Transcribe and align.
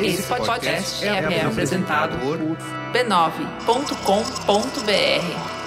Esse 0.00 0.22
podcast 0.24 1.06
é, 1.06 1.08
é 1.08 1.44
apresentado 1.44 2.18
por 2.18 2.38
b9.com.br. 2.92 5.64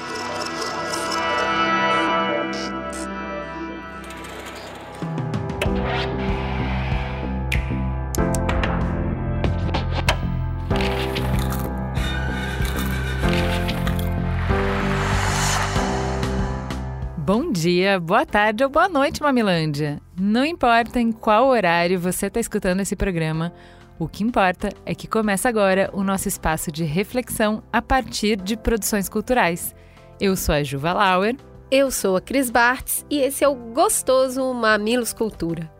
Bom 17.17 17.51
dia, 17.51 17.99
boa 17.99 18.25
tarde 18.25 18.63
ou 18.63 18.69
boa 18.69 18.87
noite, 18.87 19.21
Mamilândia. 19.21 19.99
Não 20.19 20.45
importa 20.45 20.99
em 20.99 21.11
qual 21.11 21.47
horário 21.47 21.99
você 21.99 22.27
está 22.27 22.39
escutando 22.39 22.79
esse 22.79 22.95
programa, 22.95 23.53
o 23.99 24.07
que 24.07 24.23
importa 24.23 24.69
é 24.85 24.93
que 24.93 25.07
começa 25.07 25.49
agora 25.49 25.89
o 25.91 26.03
nosso 26.03 26.27
espaço 26.27 26.71
de 26.71 26.83
reflexão 26.83 27.63
a 27.73 27.81
partir 27.81 28.35
de 28.35 28.55
produções 28.55 29.09
culturais. 29.09 29.75
Eu 30.19 30.35
sou 30.35 30.53
a 30.53 30.63
Juva 30.63 30.93
Lauer. 30.93 31.35
Eu 31.71 31.89
sou 31.89 32.15
a 32.15 32.21
Cris 32.21 32.49
Bartz 32.49 33.05
e 33.09 33.19
esse 33.19 33.43
é 33.43 33.47
o 33.47 33.55
gostoso 33.55 34.53
Mamilos 34.53 35.13
Cultura. 35.13 35.71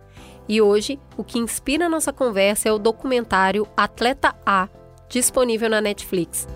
E 0.50 0.62
hoje, 0.62 1.00
o 1.16 1.24
que 1.24 1.38
inspira 1.38 1.86
a 1.86 1.90
nossa 1.90 2.12
conversa 2.12 2.70
é 2.70 2.72
o 2.72 2.80
documentário 2.80 3.68
Atleta 3.76 4.34
A, 4.46 4.68
disponível 5.10 5.70
na 5.70 5.80
Netflix. 5.80 6.48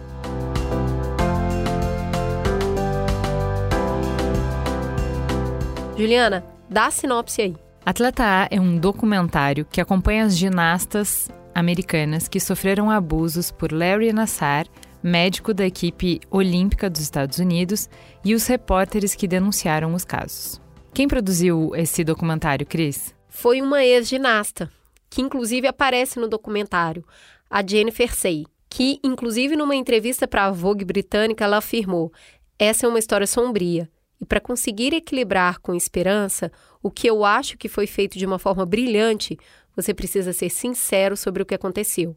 Juliana, 5.97 6.43
dá 6.69 6.87
a 6.87 6.91
sinopse 6.91 7.41
aí. 7.41 7.55
Atleta 7.85 8.23
A 8.23 8.47
é 8.49 8.59
um 8.59 8.77
documentário 8.77 9.65
que 9.65 9.81
acompanha 9.81 10.25
as 10.25 10.37
ginastas 10.37 11.29
americanas 11.53 12.27
que 12.27 12.39
sofreram 12.39 12.89
abusos 12.89 13.51
por 13.51 13.71
Larry 13.71 14.13
Nassar, 14.13 14.67
médico 15.03 15.53
da 15.53 15.65
equipe 15.65 16.19
olímpica 16.29 16.89
dos 16.89 17.01
Estados 17.01 17.39
Unidos, 17.39 17.89
e 18.23 18.33
os 18.33 18.45
repórteres 18.47 19.15
que 19.15 19.27
denunciaram 19.27 19.93
os 19.93 20.05
casos. 20.05 20.61
Quem 20.93 21.07
produziu 21.07 21.71
esse 21.75 22.03
documentário, 22.03 22.65
Cris? 22.65 23.15
Foi 23.29 23.61
uma 23.61 23.83
ex-ginasta, 23.83 24.69
que 25.09 25.21
inclusive 25.21 25.67
aparece 25.67 26.19
no 26.19 26.27
documentário, 26.27 27.03
a 27.49 27.65
Jennifer 27.65 28.13
Sey, 28.13 28.45
que 28.69 28.99
inclusive 29.03 29.55
numa 29.55 29.75
entrevista 29.75 30.27
para 30.27 30.45
a 30.45 30.51
Vogue 30.51 30.85
britânica 30.85 31.43
ela 31.43 31.57
afirmou: 31.57 32.11
"Essa 32.57 32.85
é 32.85 32.89
uma 32.89 32.99
história 32.99 33.27
sombria 33.27 33.89
e 34.21 34.25
para 34.25 34.39
conseguir 34.39 34.93
equilibrar 34.93 35.59
com 35.59 35.73
esperança 35.73 36.51
o 36.81 36.91
que 36.91 37.07
eu 37.07 37.25
acho 37.25 37.57
que 37.57 37.67
foi 37.67 37.87
feito 37.87 38.19
de 38.19 38.25
uma 38.25 38.37
forma 38.37 38.65
brilhante, 38.65 39.37
você 39.81 39.93
precisa 39.93 40.33
ser 40.33 40.49
sincero 40.49 41.15
sobre 41.17 41.41
o 41.41 41.45
que 41.45 41.55
aconteceu. 41.55 42.15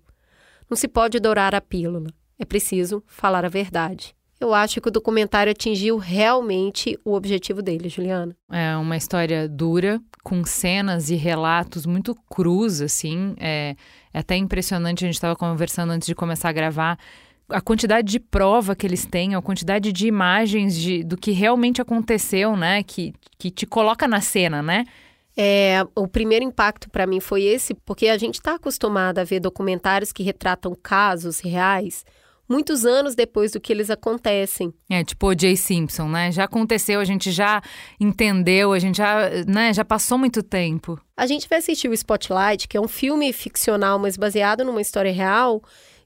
Não 0.69 0.77
se 0.77 0.89
pode 0.89 1.21
dourar 1.21 1.55
a 1.55 1.61
pílula, 1.61 2.11
é 2.39 2.45
preciso 2.45 3.03
falar 3.07 3.45
a 3.45 3.49
verdade. 3.49 4.15
Eu 4.41 4.53
acho 4.53 4.81
que 4.81 4.89
o 4.89 4.91
documentário 4.91 5.51
atingiu 5.51 5.97
realmente 5.97 6.99
o 7.05 7.15
objetivo 7.15 7.63
dele, 7.63 7.89
Juliana. 7.89 8.37
É 8.51 8.77
uma 8.77 8.97
história 8.97 9.49
dura, 9.49 10.01
com 10.23 10.45
cenas 10.45 11.09
e 11.09 11.15
relatos 11.15 11.87
muito 11.87 12.15
crus, 12.29 12.81
assim. 12.81 13.35
É, 13.39 13.77
é 14.13 14.19
até 14.19 14.37
impressionante, 14.37 15.05
a 15.05 15.07
gente 15.07 15.15
estava 15.15 15.37
conversando 15.37 15.93
antes 15.93 16.07
de 16.07 16.15
começar 16.15 16.49
a 16.49 16.53
gravar, 16.53 16.99
a 17.49 17.61
quantidade 17.61 18.11
de 18.11 18.19
prova 18.19 18.75
que 18.75 18.87
eles 18.87 19.07
têm, 19.07 19.35
a 19.35 19.43
quantidade 19.43 19.93
de 19.93 20.07
imagens 20.07 20.75
de, 20.75 21.05
do 21.05 21.17
que 21.17 21.31
realmente 21.31 21.81
aconteceu, 21.81 22.57
né? 22.57 22.83
Que, 22.83 23.13
que 23.39 23.51
te 23.51 23.67
coloca 23.67 24.09
na 24.09 24.21
cena, 24.21 24.63
né? 24.63 24.85
É, 25.37 25.85
o 25.97 26.07
primeiro 26.07 26.45
impacto 26.45 26.89
para 26.89 27.07
mim 27.07 27.21
foi 27.21 27.43
esse, 27.43 27.75
porque 27.75 28.09
a 28.09 28.17
gente 28.17 28.37
está 28.37 28.55
acostumado 28.55 29.19
a 29.19 29.25
ver 29.25 29.41
documentários 29.41 30.13
que 30.13 30.23
retratam 30.23 30.77
casos 30.81 31.41
reais 31.41 32.05
muitos 32.49 32.85
anos 32.85 33.15
depois 33.15 33.53
do 33.53 33.61
que 33.61 33.73
eles 33.73 33.91
acontecem. 33.91 34.73
É, 34.89 35.03
tipo 35.03 35.29
o 35.29 35.39
Jay 35.39 35.57
Simpson, 35.57 36.09
né? 36.09 36.31
Já 36.31 36.45
aconteceu, 36.45 37.01
a 37.01 37.05
gente 37.05 37.31
já 37.31 37.63
entendeu, 37.99 38.73
a 38.73 38.79
gente 38.79 38.99
já, 38.99 39.31
né, 39.47 39.73
já 39.73 39.85
passou 39.85 40.19
muito 40.19 40.43
tempo. 40.43 41.01
A 41.17 41.27
gente 41.27 41.49
vai 41.49 41.59
assistir 41.59 41.89
o 41.89 41.95
Spotlight, 41.95 42.69
que 42.69 42.77
é 42.77 42.81
um 42.81 42.89
filme 42.89 43.33
ficcional, 43.33 43.99
mas 43.99 44.17
baseado 44.17 44.65
numa 44.65 44.81
história 44.81 45.13
real, 45.13 45.63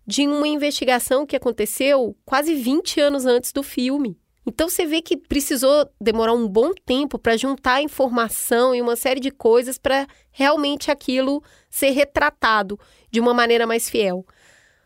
de 0.07 0.27
uma 0.27 0.49
investigação 0.49 1.27
que 1.27 1.37
aconteceu 1.37 2.17
quase 2.25 2.55
20 2.55 3.01
anos 3.01 3.27
antes 3.27 3.53
do 3.53 3.63
filme. 3.63 4.17
Então 4.47 4.69
você 4.69 4.87
vê 4.87 5.03
que 5.03 5.17
precisou 5.17 5.89
demorar 6.01 6.33
um 6.33 6.49
bom 6.49 6.73
tempo 6.73 7.19
para 7.19 7.37
juntar 7.37 7.83
informação 7.83 8.75
e 8.75 8.81
uma 8.81 8.97
série 8.97 9.21
de 9.21 9.31
coisas 9.31 9.77
para 9.79 10.07
realmente 10.31 10.91
aquilo 10.91 11.43
ser 11.69 11.91
retratado 11.91 12.79
de 13.11 13.21
uma 13.21 13.35
maneira 13.35 13.67
mais 13.67 13.91
fiel. 13.91 14.25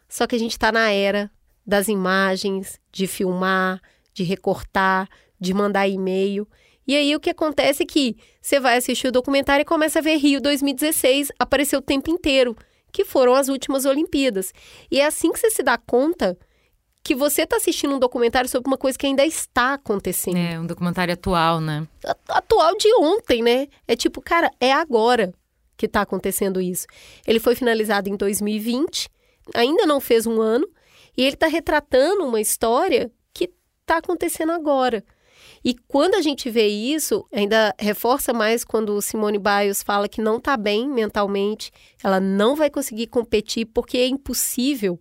Só 0.09 0.27
que 0.27 0.35
a 0.35 0.39
gente 0.39 0.53
está 0.53 0.73
na 0.73 0.91
era 0.91 1.31
das 1.67 1.89
imagens, 1.89 2.81
de 2.91 3.07
filmar, 3.07 3.81
de 4.13 4.25
recortar, 4.25 5.09
de 5.39 5.55
mandar 5.55 5.89
e-mail. 5.89 6.47
E 6.87 6.97
aí 6.97 7.15
o 7.15 7.21
que 7.21 7.31
acontece 7.31 7.85
é 7.85 7.87
que 7.87 8.17
você 8.41 8.59
vai 8.59 8.77
assistir 8.77 9.07
o 9.07 9.13
documentário 9.13 9.63
e 9.63 9.67
começa 9.67 10.01
a 10.01 10.03
ver 10.03 10.17
Rio 10.17 10.41
2016 10.41 11.31
aparecer 11.39 11.77
o 11.77 11.83
tempo 11.83 12.11
inteiro 12.11 12.57
que 12.93 13.05
foram 13.05 13.35
as 13.35 13.49
últimas 13.49 13.85
Olimpíadas. 13.87 14.53
E 14.91 15.01
é 15.01 15.07
assim 15.07 15.33
que 15.33 15.39
você 15.39 15.51
se 15.51 15.63
dá 15.63 15.79
conta 15.79 16.37
que 17.03 17.15
você 17.15 17.43
está 17.43 17.57
assistindo 17.57 17.95
um 17.95 17.99
documentário 17.99 18.49
sobre 18.49 18.69
uma 18.69 18.79
coisa 18.79 18.97
que 18.97 19.07
ainda 19.07 19.25
está 19.27 19.75
acontecendo. 19.75 20.37
É, 20.37 20.59
um 20.59 20.67
documentário 20.67 21.13
atual, 21.13 21.61
né? 21.61 21.87
Atual 22.29 22.77
de 22.77 22.89
ontem, 22.95 23.43
né? 23.43 23.67
É 23.89 23.97
tipo, 23.97 24.21
cara, 24.21 24.51
é 24.61 24.73
agora 24.73 25.35
que 25.77 25.87
está 25.87 26.03
acontecendo 26.03 26.61
isso. 26.61 26.87
Ele 27.27 27.41
foi 27.41 27.57
finalizado 27.57 28.09
em 28.09 28.17
2020, 28.17 29.09
ainda 29.53 29.85
não 29.85 30.01
fez 30.01 30.27
um 30.27 30.41
ano, 30.41 30.69
e 31.17 31.23
ele 31.23 31.35
está 31.35 31.49
retratando 31.49 32.25
uma 32.25 32.41
história 32.41 33.11
que 33.35 33.51
está 33.81 33.97
acontecendo 33.97 34.53
agora. 34.53 35.05
E 35.65 35.75
quando 35.75 36.15
a 36.15 36.21
gente 36.21 36.51
vê 36.51 36.67
isso, 36.67 37.27
ainda 37.33 37.75
reforça 37.79 38.33
mais 38.33 38.65
quando 38.65 39.01
Simone 39.03 39.39
Biles 39.39 39.83
fala 39.83 40.09
que 40.09 40.21
não 40.21 40.39
está 40.39 40.57
bem 40.57 40.89
mentalmente, 40.89 41.73
ela 42.03 42.21
não 42.21 42.55
vai 42.55 42.71
conseguir 42.71 43.09
competir 43.09 43.67
porque 43.67 43.99
é 43.99 44.07
impossível. 44.07 45.01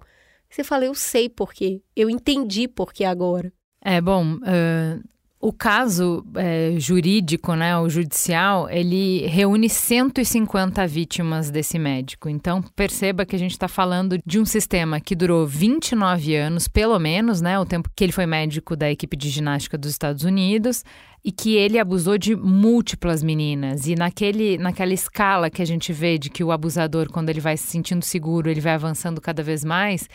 Você 0.52 0.66
fala, 0.66 0.86
eu 0.86 0.94
sei 0.94 1.30
por 1.30 1.54
quê, 1.54 1.82
eu 1.96 2.10
entendi 2.10 2.68
por 2.68 2.92
que 2.92 3.06
agora. 3.06 3.52
É, 3.82 4.02
bom, 4.02 4.36
uh, 4.36 5.02
o 5.40 5.52
caso 5.52 6.24
é, 6.36 6.76
jurídico, 6.78 7.56
né, 7.56 7.76
o 7.78 7.90
judicial, 7.90 8.70
ele 8.70 9.26
reúne 9.28 9.68
150 9.68 10.86
vítimas 10.86 11.50
desse 11.50 11.80
médico. 11.80 12.30
Então, 12.30 12.62
perceba 12.76 13.26
que 13.26 13.36
a 13.36 13.40
gente 13.40 13.52
está 13.52 13.68
falando 13.68 14.20
de 14.24 14.40
um 14.40 14.46
sistema 14.46 15.00
que 15.00 15.16
durou 15.16 15.48
29 15.48 16.36
anos, 16.36 16.68
pelo 16.68 17.00
menos, 17.00 17.42
né, 17.42 17.58
o 17.58 17.66
tempo 17.66 17.90
que 17.96 18.04
ele 18.04 18.12
foi 18.12 18.28
médico 18.28 18.76
da 18.76 18.92
equipe 18.92 19.18
de 19.18 19.30
ginástica 19.30 19.78
dos 19.78 19.90
Estados 19.90 20.24
Unidos 20.24 20.84
e 21.24 21.32
que 21.32 21.56
ele 21.56 21.78
abusou 21.78 22.18
de 22.18 22.36
múltiplas 22.36 23.22
meninas. 23.22 23.86
E 23.88 23.96
naquele, 23.96 24.58
naquela 24.58 24.94
escala 24.94 25.50
que 25.50 25.62
a 25.62 25.66
gente 25.66 25.94
vê 25.94 26.18
de 26.18 26.30
que 26.30 26.44
o 26.44 26.52
abusador, 26.52 27.12
quando 27.12 27.30
ele 27.30 27.40
vai 27.40 27.56
se 27.58 27.68
sentindo 27.68 28.04
seguro, 28.04 28.50
ele 28.50 28.60
vai 28.60 28.74
avançando 28.74 29.22
cada 29.22 29.44
vez 29.44 29.64
mais, 29.64 30.10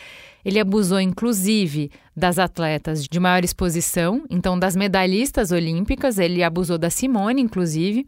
ele 0.45 0.59
abusou 0.59 1.01
inclusive 1.01 1.91
das 2.17 2.39
atletas 2.39 3.05
de 3.05 3.21
maior 3.21 3.45
exposição, 3.45 4.25
então 4.29 4.59
das 4.59 4.75
medalhistas 4.75 5.53
olímpicas, 5.53 6.19
ele 6.19 6.43
abusou 6.43 6.79
da 6.79 6.91
Simone, 6.91 7.41
inclusive. 7.41 8.07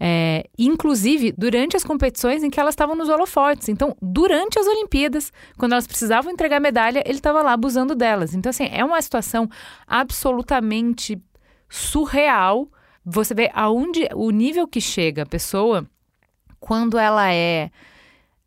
É, 0.00 0.48
inclusive 0.56 1.34
durante 1.36 1.76
as 1.76 1.82
competições 1.82 2.44
em 2.44 2.50
que 2.50 2.60
elas 2.60 2.72
estavam 2.72 2.94
nos 2.94 3.08
holofotes. 3.08 3.68
Então, 3.68 3.96
durante 4.00 4.56
as 4.58 4.66
Olimpíadas, 4.66 5.32
quando 5.58 5.72
elas 5.72 5.88
precisavam 5.88 6.30
entregar 6.30 6.60
medalha, 6.60 7.02
ele 7.04 7.18
estava 7.18 7.42
lá 7.42 7.52
abusando 7.52 7.96
delas. 7.96 8.32
Então, 8.32 8.48
assim, 8.48 8.68
é 8.70 8.84
uma 8.84 9.02
situação 9.02 9.50
absolutamente 9.88 11.20
surreal. 11.68 12.68
Você 13.04 13.34
vê 13.34 13.50
aonde 13.54 14.08
o 14.14 14.30
nível 14.30 14.66
que 14.66 14.80
chega 14.80 15.22
a 15.22 15.26
pessoa 15.26 15.86
quando 16.60 16.98
ela 16.98 17.32
é 17.32 17.70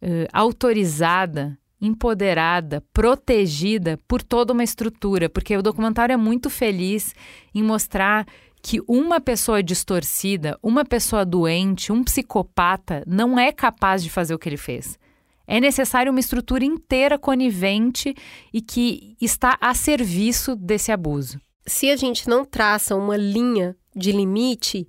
uh, 0.01 0.27
autorizada, 0.33 1.57
empoderada, 1.79 2.83
protegida 2.93 3.99
por 4.07 4.21
toda 4.21 4.53
uma 4.53 4.63
estrutura, 4.63 5.29
porque 5.29 5.55
o 5.55 5.63
documentário 5.63 6.13
é 6.13 6.17
muito 6.17 6.49
feliz 6.49 7.15
em 7.53 7.63
mostrar 7.63 8.25
que 8.61 8.79
uma 8.87 9.19
pessoa 9.19 9.63
distorcida, 9.63 10.57
uma 10.61 10.85
pessoa 10.85 11.25
doente, 11.25 11.91
um 11.91 12.03
psicopata 12.03 13.03
não 13.07 13.39
é 13.39 13.51
capaz 13.51 14.03
de 14.03 14.09
fazer 14.09 14.35
o 14.35 14.39
que 14.39 14.47
ele 14.47 14.57
fez. 14.57 14.99
É 15.47 15.59
necessário 15.59 16.11
uma 16.11 16.19
estrutura 16.19 16.63
inteira 16.63 17.17
conivente 17.17 18.13
e 18.53 18.61
que 18.61 19.17
está 19.19 19.57
a 19.59 19.73
serviço 19.73 20.55
desse 20.55 20.91
abuso 20.91 21.39
se 21.65 21.89
a 21.89 21.95
gente 21.95 22.27
não 22.27 22.43
traça 22.43 22.95
uma 22.95 23.17
linha 23.17 23.75
de 23.95 24.11
limite, 24.11 24.87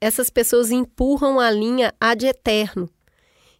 essas 0.00 0.30
pessoas 0.30 0.70
empurram 0.70 1.38
a 1.38 1.50
linha 1.50 1.94
ad 2.00 2.26
eterno. 2.26 2.88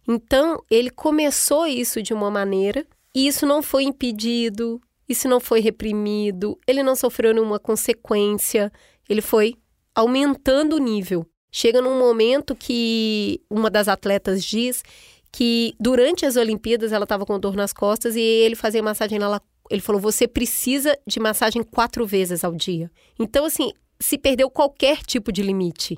Então, 0.07 0.63
ele 0.69 0.89
começou 0.89 1.67
isso 1.67 2.01
de 2.01 2.13
uma 2.13 2.31
maneira 2.31 2.85
e 3.13 3.27
isso 3.27 3.45
não 3.45 3.61
foi 3.61 3.83
impedido, 3.83 4.81
isso 5.07 5.27
não 5.27 5.39
foi 5.39 5.59
reprimido, 5.59 6.57
ele 6.65 6.81
não 6.81 6.95
sofreu 6.95 7.33
nenhuma 7.33 7.59
consequência, 7.59 8.71
ele 9.07 9.21
foi 9.21 9.55
aumentando 9.93 10.77
o 10.77 10.79
nível. 10.79 11.25
Chega 11.51 11.81
num 11.81 11.99
momento 11.99 12.55
que 12.55 13.41
uma 13.49 13.69
das 13.69 13.87
atletas 13.87 14.43
diz 14.43 14.83
que 15.31 15.75
durante 15.79 16.25
as 16.25 16.35
Olimpíadas 16.35 16.91
ela 16.91 17.03
estava 17.03 17.25
com 17.25 17.39
dor 17.39 17.55
nas 17.55 17.73
costas 17.73 18.15
e 18.15 18.21
ele 18.21 18.55
fazia 18.55 18.81
massagem 18.81 19.19
nela. 19.19 19.41
Ele 19.71 19.81
falou: 19.81 20.01
você 20.01 20.27
precisa 20.27 20.97
de 21.07 21.19
massagem 21.19 21.63
quatro 21.63 22.05
vezes 22.05 22.43
ao 22.43 22.53
dia. 22.53 22.91
Então, 23.17 23.45
assim, 23.45 23.71
se 23.99 24.17
perdeu 24.17 24.49
qualquer 24.49 24.97
tipo 24.97 25.31
de 25.31 25.41
limite, 25.41 25.97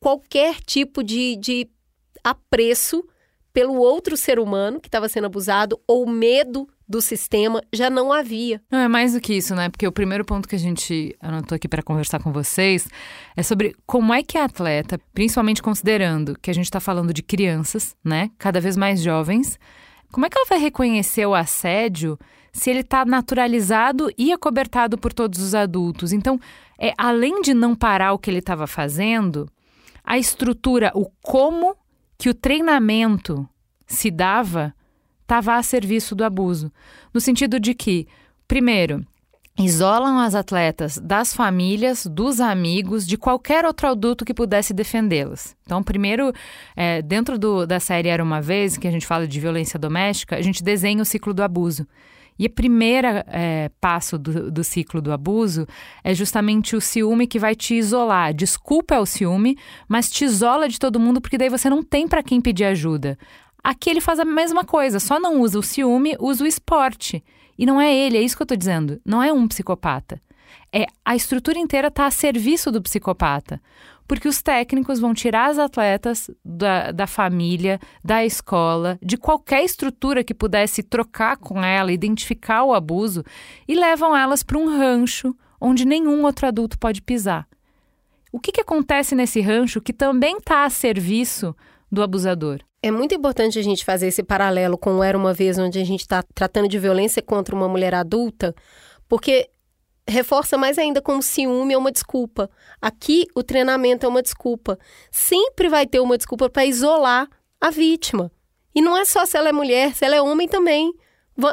qualquer 0.00 0.56
tipo 0.60 1.02
de, 1.02 1.36
de 1.36 1.68
apreço 2.22 3.04
pelo 3.52 3.76
outro 3.76 4.16
ser 4.16 4.40
humano 4.40 4.80
que 4.80 4.88
estava 4.88 5.08
sendo 5.08 5.26
abusado 5.26 5.80
ou 5.86 6.06
medo 6.06 6.68
do 6.88 7.00
sistema 7.00 7.62
já 7.72 7.88
não 7.88 8.12
havia. 8.12 8.60
Não, 8.70 8.80
é 8.80 8.88
mais 8.88 9.12
do 9.12 9.20
que 9.20 9.32
isso, 9.32 9.54
né? 9.54 9.68
Porque 9.68 9.86
o 9.86 9.92
primeiro 9.92 10.24
ponto 10.24 10.48
que 10.48 10.56
a 10.56 10.58
gente 10.58 11.16
anotou 11.20 11.54
aqui 11.54 11.68
para 11.68 11.82
conversar 11.82 12.20
com 12.20 12.32
vocês 12.32 12.88
é 13.36 13.42
sobre 13.42 13.74
como 13.86 14.12
é 14.12 14.22
que 14.22 14.36
a 14.36 14.44
atleta, 14.44 15.00
principalmente 15.14 15.62
considerando 15.62 16.36
que 16.40 16.50
a 16.50 16.54
gente 16.54 16.66
está 16.66 16.80
falando 16.80 17.14
de 17.14 17.22
crianças, 17.22 17.94
né? 18.04 18.30
Cada 18.38 18.60
vez 18.60 18.76
mais 18.76 19.00
jovens, 19.00 19.58
como 20.12 20.26
é 20.26 20.28
que 20.28 20.36
ela 20.36 20.48
vai 20.48 20.58
reconhecer 20.58 21.24
o 21.24 21.34
assédio 21.34 22.18
se 22.54 22.70
ele 22.70 22.80
está 22.80 23.04
naturalizado 23.04 24.08
e 24.16 24.32
acobertado 24.32 24.96
por 24.96 25.12
todos 25.12 25.40
os 25.40 25.54
adultos? 25.54 26.12
Então, 26.12 26.38
é 26.78 26.94
além 26.96 27.42
de 27.42 27.52
não 27.52 27.74
parar 27.74 28.12
o 28.12 28.18
que 28.18 28.30
ele 28.30 28.38
estava 28.38 28.66
fazendo, 28.68 29.50
a 30.04 30.16
estrutura, 30.16 30.92
o 30.94 31.10
como 31.20 31.76
que 32.16 32.30
o 32.30 32.34
treinamento 32.34 33.46
se 33.86 34.08
dava 34.08 34.72
estava 35.22 35.56
a 35.56 35.62
serviço 35.62 36.14
do 36.14 36.24
abuso. 36.24 36.70
No 37.12 37.20
sentido 37.20 37.58
de 37.58 37.74
que, 37.74 38.06
primeiro, 38.46 39.04
isolam 39.58 40.18
as 40.18 40.34
atletas 40.34 40.98
das 40.98 41.34
famílias, 41.34 42.06
dos 42.06 42.40
amigos, 42.40 43.06
de 43.06 43.16
qualquer 43.16 43.64
outro 43.64 43.88
adulto 43.88 44.24
que 44.24 44.34
pudesse 44.34 44.72
defendê-las. 44.72 45.56
Então, 45.64 45.82
primeiro, 45.82 46.32
é, 46.76 47.02
dentro 47.02 47.38
do, 47.38 47.66
da 47.66 47.80
série 47.80 48.08
Era 48.08 48.22
Uma 48.22 48.40
Vez, 48.40 48.76
que 48.76 48.86
a 48.86 48.90
gente 48.90 49.06
fala 49.06 49.26
de 49.26 49.40
violência 49.40 49.78
doméstica, 49.78 50.36
a 50.36 50.42
gente 50.42 50.62
desenha 50.62 51.02
o 51.02 51.06
ciclo 51.06 51.34
do 51.34 51.42
abuso. 51.42 51.86
E 52.38 52.46
o 52.46 52.50
primeiro 52.50 53.06
é, 53.28 53.70
passo 53.80 54.18
do, 54.18 54.50
do, 54.50 54.64
ciclo 54.64 55.00
do 55.00 55.12
abuso 55.12 55.66
é 56.02 56.12
justamente 56.12 56.74
o 56.74 56.80
ciúme 56.80 57.26
que 57.26 57.38
vai 57.38 57.54
te 57.54 57.74
isolar. 57.74 58.34
Desculpa 58.34 58.96
é 58.96 58.98
o 58.98 59.06
ciúme, 59.06 59.56
mas 59.88 60.10
te 60.10 60.24
isola 60.24 60.68
de 60.68 60.78
todo 60.78 60.98
mundo 60.98 61.20
porque 61.20 61.38
daí 61.38 61.48
você 61.48 61.70
não 61.70 61.82
tem 61.82 62.08
para 62.08 62.22
quem 62.22 62.40
pedir 62.40 62.64
ajuda. 62.64 63.16
Aqui 63.62 63.88
ele 63.88 64.00
faz 64.00 64.18
a 64.18 64.24
mesma 64.24 64.64
coisa, 64.64 64.98
só 64.98 65.18
não 65.20 65.40
usa 65.40 65.58
o 65.58 65.62
ciúme, 65.62 66.16
usa 66.20 66.44
o 66.44 66.46
esporte. 66.46 67.24
E 67.56 67.64
não 67.64 67.80
é 67.80 67.94
ele, 67.94 68.18
é 68.18 68.20
isso 68.20 68.36
que 68.36 68.42
eu 68.42 68.44
estou 68.44 68.56
dizendo. 68.56 69.00
Não 69.04 69.22
é 69.22 69.32
um 69.32 69.46
psicopata. 69.46 70.20
É 70.72 70.86
a 71.04 71.14
estrutura 71.14 71.58
inteira 71.58 71.88
está 71.88 72.06
a 72.06 72.10
serviço 72.10 72.70
do 72.72 72.82
psicopata. 72.82 73.60
Porque 74.06 74.28
os 74.28 74.42
técnicos 74.42 75.00
vão 75.00 75.14
tirar 75.14 75.50
as 75.50 75.58
atletas 75.58 76.30
da, 76.44 76.92
da 76.92 77.06
família, 77.06 77.80
da 78.04 78.24
escola, 78.24 78.98
de 79.02 79.16
qualquer 79.16 79.64
estrutura 79.64 80.22
que 80.22 80.34
pudesse 80.34 80.82
trocar 80.82 81.36
com 81.36 81.62
ela, 81.62 81.92
identificar 81.92 82.64
o 82.64 82.74
abuso, 82.74 83.24
e 83.66 83.74
levam 83.74 84.16
elas 84.16 84.42
para 84.42 84.58
um 84.58 84.66
rancho 84.66 85.34
onde 85.60 85.86
nenhum 85.86 86.24
outro 86.24 86.46
adulto 86.46 86.78
pode 86.78 87.00
pisar. 87.00 87.48
O 88.30 88.38
que, 88.38 88.52
que 88.52 88.60
acontece 88.60 89.14
nesse 89.14 89.40
rancho 89.40 89.80
que 89.80 89.92
também 89.92 90.36
está 90.36 90.64
a 90.64 90.70
serviço 90.70 91.56
do 91.90 92.02
abusador? 92.02 92.58
É 92.82 92.90
muito 92.90 93.14
importante 93.14 93.58
a 93.58 93.62
gente 93.62 93.84
fazer 93.84 94.08
esse 94.08 94.22
paralelo 94.22 94.76
com 94.76 94.98
o 94.98 95.02
Era 95.02 95.16
Uma 95.16 95.32
Vez, 95.32 95.56
onde 95.56 95.78
a 95.78 95.84
gente 95.84 96.00
está 96.00 96.22
tratando 96.34 96.68
de 96.68 96.78
violência 96.78 97.22
contra 97.22 97.54
uma 97.54 97.66
mulher 97.66 97.94
adulta, 97.94 98.54
porque 99.08 99.48
reforça 100.06 100.56
mais 100.56 100.78
ainda 100.78 101.00
como 101.00 101.22
ciúme 101.22 101.74
é 101.74 101.78
uma 101.78 101.92
desculpa. 101.92 102.50
Aqui, 102.80 103.26
o 103.34 103.42
treinamento 103.42 104.06
é 104.06 104.08
uma 104.08 104.22
desculpa. 104.22 104.78
Sempre 105.10 105.68
vai 105.68 105.86
ter 105.86 106.00
uma 106.00 106.16
desculpa 106.16 106.48
para 106.48 106.66
isolar 106.66 107.28
a 107.60 107.70
vítima. 107.70 108.30
E 108.74 108.82
não 108.82 108.96
é 108.96 109.04
só 109.04 109.24
se 109.24 109.36
ela 109.36 109.48
é 109.48 109.52
mulher, 109.52 109.94
se 109.94 110.04
ela 110.04 110.16
é 110.16 110.22
homem 110.22 110.48
também. 110.48 110.92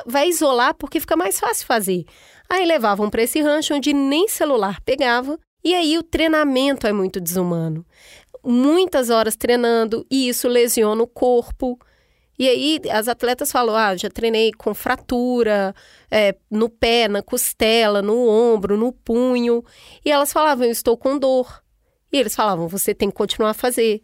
Vai 0.05 0.29
isolar 0.29 0.73
porque 0.75 0.99
fica 0.99 1.15
mais 1.15 1.39
fácil 1.39 1.65
fazer. 1.65 2.05
Aí 2.49 2.65
levavam 2.65 3.09
para 3.09 3.23
esse 3.23 3.41
rancho 3.41 3.73
onde 3.73 3.93
nem 3.93 4.27
celular 4.27 4.81
pegava. 4.81 5.39
E 5.63 5.73
aí 5.75 5.97
o 5.97 6.03
treinamento 6.03 6.87
é 6.87 6.91
muito 6.91 7.21
desumano 7.21 7.85
muitas 8.43 9.09
horas 9.09 9.35
treinando 9.35 10.05
e 10.09 10.27
isso 10.27 10.47
lesiona 10.47 11.01
o 11.03 11.07
corpo. 11.07 11.79
E 12.41 12.49
aí 12.49 12.81
as 12.89 13.07
atletas 13.07 13.51
falam: 13.51 13.75
ah, 13.75 13.95
já 13.95 14.09
treinei 14.09 14.51
com 14.51 14.73
fratura 14.73 15.75
é, 16.09 16.35
no 16.49 16.69
pé, 16.69 17.07
na 17.07 17.21
costela, 17.21 18.01
no 18.01 18.27
ombro, 18.27 18.75
no 18.75 18.91
punho. 18.91 19.63
E 20.03 20.09
elas 20.09 20.33
falavam: 20.33 20.65
eu 20.65 20.71
estou 20.71 20.97
com 20.97 21.19
dor. 21.19 21.61
E 22.11 22.17
eles 22.17 22.35
falavam: 22.35 22.67
você 22.67 22.95
tem 22.95 23.11
que 23.11 23.15
continuar 23.15 23.51
a 23.51 23.53
fazer. 23.53 24.01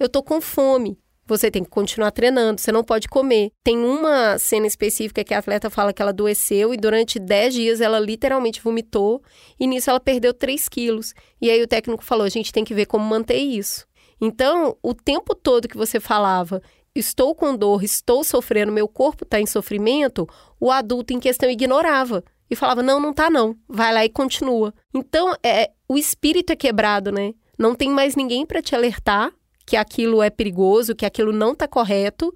Eu 0.00 0.06
estou 0.06 0.22
com 0.22 0.40
fome. 0.40 0.98
Você 1.26 1.50
tem 1.50 1.62
que 1.62 1.68
continuar 1.68 2.10
treinando, 2.10 2.58
você 2.58 2.72
não 2.72 2.82
pode 2.82 3.06
comer. 3.06 3.52
Tem 3.62 3.76
uma 3.76 4.38
cena 4.38 4.66
específica 4.66 5.22
que 5.22 5.34
a 5.34 5.38
atleta 5.38 5.68
fala 5.68 5.92
que 5.92 6.00
ela 6.00 6.10
adoeceu 6.10 6.72
e 6.72 6.78
durante 6.78 7.18
10 7.18 7.52
dias 7.52 7.80
ela 7.82 7.98
literalmente 7.98 8.62
vomitou 8.62 9.22
e 9.60 9.66
nisso 9.66 9.90
ela 9.90 10.00
perdeu 10.00 10.32
3 10.32 10.70
quilos. 10.70 11.12
E 11.38 11.50
aí 11.50 11.62
o 11.62 11.68
técnico 11.68 12.02
falou: 12.02 12.24
a 12.24 12.30
gente 12.30 12.50
tem 12.50 12.64
que 12.64 12.72
ver 12.72 12.86
como 12.86 13.04
manter 13.04 13.36
isso. 13.36 13.86
Então, 14.20 14.76
o 14.82 14.94
tempo 14.94 15.34
todo 15.34 15.68
que 15.68 15.76
você 15.76 16.00
falava, 16.00 16.60
estou 17.00 17.34
com 17.34 17.56
dor, 17.56 17.82
estou 17.82 18.24
sofrendo, 18.24 18.72
meu 18.72 18.88
corpo 18.88 19.24
está 19.24 19.40
em 19.40 19.46
sofrimento, 19.46 20.28
o 20.60 20.70
adulto 20.70 21.12
em 21.12 21.20
questão 21.20 21.48
ignorava 21.48 22.24
e 22.50 22.56
falava: 22.56 22.82
não, 22.82 23.00
não 23.00 23.12
tá 23.12 23.30
não, 23.30 23.56
vai 23.68 23.92
lá 23.92 24.04
e 24.04 24.08
continua. 24.08 24.72
Então, 24.94 25.34
é, 25.42 25.70
o 25.88 25.96
espírito 25.96 26.52
é 26.52 26.56
quebrado, 26.56 27.12
né? 27.12 27.32
Não 27.58 27.74
tem 27.74 27.90
mais 27.90 28.14
ninguém 28.14 28.46
para 28.46 28.62
te 28.62 28.74
alertar 28.74 29.32
que 29.66 29.76
aquilo 29.76 30.22
é 30.22 30.30
perigoso, 30.30 30.94
que 30.94 31.04
aquilo 31.04 31.32
não 31.32 31.52
está 31.52 31.68
correto. 31.68 32.34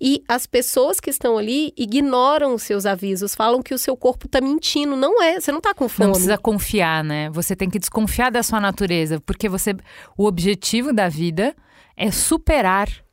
E 0.00 0.22
as 0.28 0.46
pessoas 0.46 0.98
que 0.98 1.08
estão 1.08 1.38
ali 1.38 1.72
ignoram 1.76 2.54
os 2.54 2.62
seus 2.62 2.84
avisos, 2.84 3.34
falam 3.34 3.62
que 3.62 3.72
o 3.72 3.78
seu 3.78 3.96
corpo 3.96 4.26
está 4.26 4.40
mentindo. 4.40 4.96
Não 4.96 5.22
é, 5.22 5.38
você 5.38 5.52
não 5.52 5.58
está 5.58 5.72
com 5.72 5.88
fome. 5.88 6.06
Não 6.06 6.12
precisa 6.12 6.38
confiar, 6.38 7.04
né? 7.04 7.30
Você 7.30 7.54
tem 7.54 7.70
que 7.70 7.78
desconfiar 7.78 8.30
da 8.30 8.42
sua 8.42 8.60
natureza, 8.60 9.20
porque 9.20 9.48
você, 9.48 9.74
o 10.16 10.26
objetivo 10.26 10.92
da 10.92 11.08
vida 11.08 11.54
é 11.96 12.10
superar 12.10 13.03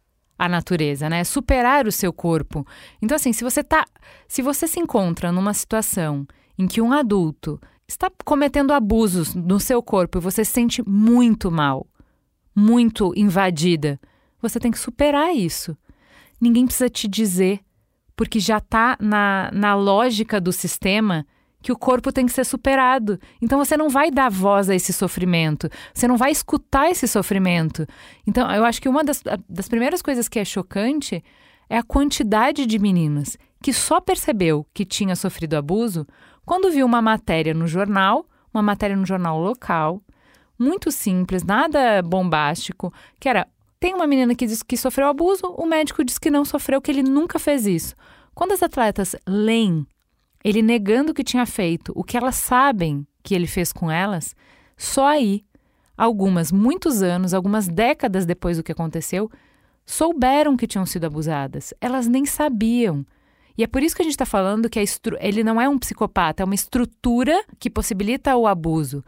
a 0.42 0.50
natureza, 0.50 1.08
né? 1.08 1.24
Superar 1.24 1.86
o 1.86 1.92
seu 1.92 2.12
corpo. 2.12 2.66
Então 3.00 3.16
assim, 3.16 3.32
se 3.32 3.44
você 3.44 3.64
tá, 3.64 3.86
se 4.28 4.42
você 4.42 4.68
se 4.68 4.80
encontra 4.80 5.32
numa 5.32 5.54
situação 5.54 6.26
em 6.58 6.66
que 6.66 6.82
um 6.82 6.92
adulto 6.92 7.62
está 7.88 8.12
cometendo 8.26 8.74
abusos 8.74 9.36
no 9.36 9.60
seu 9.60 9.84
corpo 9.84 10.18
e 10.18 10.22
você 10.22 10.44
se 10.44 10.52
sente 10.52 10.82
muito 10.82 11.52
mal, 11.52 11.86
muito 12.56 13.14
invadida. 13.16 14.00
Você 14.42 14.60
tem 14.60 14.72
que 14.72 14.80
superar 14.80 15.36
isso. 15.36 15.78
Ninguém 16.40 16.66
precisa 16.66 16.90
te 16.90 17.08
dizer, 17.08 17.60
porque 18.16 18.40
já 18.40 18.58
está 18.58 18.98
na, 19.00 19.52
na 19.54 19.76
lógica 19.76 20.42
do 20.42 20.52
sistema 20.52 21.24
que 21.62 21.72
o 21.72 21.78
corpo 21.78 22.12
tem 22.12 22.26
que 22.26 22.32
ser 22.32 22.46
superado. 22.46 23.20
Então 23.42 23.58
você 23.58 23.78
não 23.78 23.90
vai 23.90 24.10
dar 24.10 24.30
voz 24.30 24.70
a 24.70 24.76
esse 24.76 24.92
sofrimento, 24.92 25.70
você 25.94 26.08
não 26.08 26.18
vai 26.18 26.32
escutar 26.32 26.90
esse 26.90 27.08
sofrimento. 27.08 27.86
Então 28.26 28.50
eu 28.52 28.66
acho 28.66 28.82
que 28.82 28.90
uma 28.90 29.04
das, 29.04 29.24
das 29.48 29.68
primeiras 29.68 30.02
coisas 30.02 30.28
que 30.28 30.40
é 30.40 30.46
chocante 30.46 31.24
é 31.70 31.78
a 31.78 31.84
quantidade 31.84 32.66
de 32.66 32.80
meninas 32.80 33.38
que 33.62 33.72
só 33.72 34.02
percebeu 34.02 34.66
que 34.74 34.84
tinha 34.84 35.16
sofrido 35.16 35.54
abuso 35.54 36.08
quando 36.44 36.72
viu 36.72 36.86
uma 36.86 37.02
matéria 37.02 37.54
no 37.54 37.68
jornal, 37.68 38.26
uma 38.54 38.64
matéria 38.64 38.96
no 38.96 39.06
jornal 39.06 39.40
local, 39.40 40.02
muito 40.58 40.92
simples, 40.92 41.44
nada 41.44 42.02
bombástico, 42.02 42.92
que 43.20 43.30
era 43.30 43.48
tem 43.80 43.96
uma 43.96 44.06
menina 44.06 44.36
que 44.36 44.46
diz 44.46 44.62
que 44.62 44.78
sofreu 44.78 45.08
abuso, 45.08 45.48
o 45.58 45.66
médico 45.66 46.04
diz 46.04 46.20
que 46.20 46.30
não 46.30 46.46
sofreu, 46.46 46.80
que 46.80 46.92
ele 46.92 47.02
nunca 47.02 47.40
fez 47.40 47.66
isso. 47.66 47.96
Quando 48.36 48.52
as 48.52 48.62
atletas 48.62 49.16
leem 49.28 49.88
ele 50.44 50.62
negando 50.62 51.14
que 51.14 51.24
tinha 51.24 51.46
feito 51.46 51.92
o 51.96 52.04
que 52.04 52.18
elas 52.18 52.36
sabem 52.36 53.06
que 53.24 53.36
ele 53.36 53.48
fez 53.48 53.72
com 53.72 53.92
elas, 53.92 54.36
só 54.76 55.08
aí, 55.08 55.44
algumas, 55.96 56.52
muitos 56.52 57.04
anos, 57.04 57.34
algumas 57.34 57.68
décadas 57.68 58.26
depois 58.26 58.58
do 58.58 58.64
que 58.64 58.72
aconteceu, 58.72 59.30
souberam 59.86 60.58
que 60.58 60.68
tinham 60.68 60.86
sido 60.86 61.06
abusadas. 61.06 61.74
Elas 61.80 62.08
nem 62.08 62.26
sabiam. 62.26 63.06
E 63.58 63.64
é 63.64 63.68
por 63.68 63.84
isso 63.84 63.96
que 63.96 64.02
a 64.02 64.06
gente 64.06 64.14
está 64.14 64.26
falando 64.26 64.70
que 64.70 64.84
ele 65.20 65.44
não 65.44 65.62
é 65.62 65.70
um 65.70 65.78
psicopata, 65.78 66.42
é 66.42 66.46
uma 66.46 66.56
estrutura 66.56 67.44
que 67.60 67.70
possibilita 67.70 68.36
o 68.36 68.48
abuso 68.48 69.04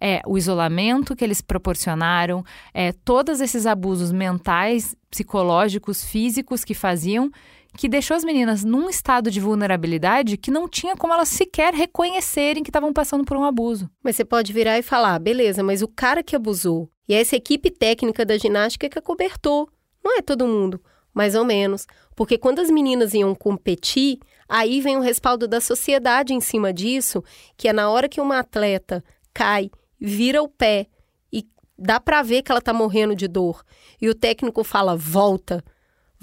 é 0.00 0.20
o 0.26 0.36
isolamento 0.36 1.16
que 1.16 1.24
eles 1.24 1.40
proporcionaram, 1.40 2.44
é 2.72 2.92
todos 2.92 3.40
esses 3.40 3.66
abusos 3.66 4.12
mentais, 4.12 4.94
psicológicos, 5.10 6.04
físicos 6.04 6.64
que 6.64 6.74
faziam, 6.74 7.30
que 7.76 7.88
deixou 7.88 8.16
as 8.16 8.24
meninas 8.24 8.64
num 8.64 8.88
estado 8.88 9.30
de 9.30 9.40
vulnerabilidade 9.40 10.36
que 10.36 10.50
não 10.50 10.68
tinha 10.68 10.96
como 10.96 11.12
elas 11.12 11.28
sequer 11.28 11.74
reconhecerem 11.74 12.62
que 12.62 12.70
estavam 12.70 12.92
passando 12.92 13.24
por 13.24 13.36
um 13.36 13.44
abuso. 13.44 13.90
Mas 14.02 14.16
você 14.16 14.24
pode 14.24 14.52
virar 14.52 14.78
e 14.78 14.82
falar, 14.82 15.18
beleza, 15.18 15.62
mas 15.62 15.82
o 15.82 15.88
cara 15.88 16.22
que 16.22 16.34
abusou 16.34 16.90
e 17.08 17.14
essa 17.14 17.36
equipe 17.36 17.70
técnica 17.70 18.24
da 18.24 18.36
ginástica 18.36 18.88
que 18.88 18.98
acobertou, 18.98 19.68
não 20.04 20.18
é 20.18 20.22
todo 20.22 20.46
mundo, 20.46 20.80
mais 21.14 21.34
ou 21.34 21.44
menos, 21.44 21.86
porque 22.16 22.36
quando 22.36 22.60
as 22.60 22.70
meninas 22.70 23.14
iam 23.14 23.34
competir, 23.34 24.18
aí 24.48 24.80
vem 24.80 24.96
o 24.96 25.00
respaldo 25.00 25.46
da 25.46 25.60
sociedade 25.60 26.34
em 26.34 26.40
cima 26.40 26.72
disso, 26.72 27.22
que 27.56 27.68
é 27.68 27.72
na 27.72 27.88
hora 27.90 28.08
que 28.08 28.20
uma 28.20 28.40
atleta 28.40 29.04
cai 29.32 29.70
vira 30.00 30.42
o 30.42 30.48
pé 30.48 30.88
e 31.32 31.46
dá 31.78 32.00
para 32.00 32.22
ver 32.22 32.42
que 32.42 32.50
ela 32.50 32.60
tá 32.60 32.72
morrendo 32.72 33.14
de 33.14 33.28
dor. 33.28 33.62
E 34.00 34.08
o 34.08 34.14
técnico 34.14 34.64
fala: 34.64 34.96
"Volta". 34.96 35.64